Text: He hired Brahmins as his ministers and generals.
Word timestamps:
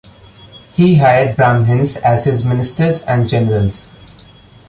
He 0.73 0.95
hired 0.95 1.35
Brahmins 1.35 1.95
as 1.97 2.23
his 2.23 2.43
ministers 2.43 3.03
and 3.03 3.29
generals. 3.29 3.87